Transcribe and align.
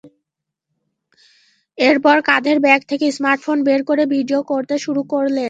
এরপর 1.77 2.17
কাঁধের 2.21 2.57
ব্যাগ 2.59 2.81
থেকে 2.87 3.05
স্মার্টফোন 3.11 3.57
বের 3.63 3.81
করে 3.83 4.03
ভিডিও 4.05 4.39
করতে 4.43 4.75
শুরু 4.77 5.01
করলেন। 5.03 5.39